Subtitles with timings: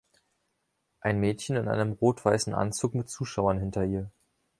[1.01, 4.09] Ein Mädchen in einem rot-weißen Anzug mit Zuschauern hinter ihr.